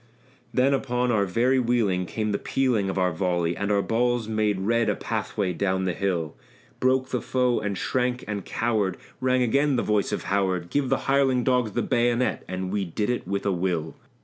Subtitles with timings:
[0.51, 4.59] Then upon our very wheeling came the pealing of our volley, And our balls made
[4.61, 6.35] red a pathway down the hill;
[6.79, 11.01] Broke the foe and shrank and cowered; rang again the voice of Howard "Give the
[11.05, 13.93] hireling dogs the bayonet!" and we did it with a will.